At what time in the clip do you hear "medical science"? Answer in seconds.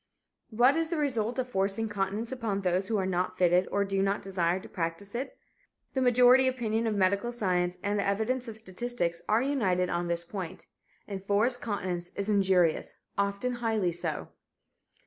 6.95-7.77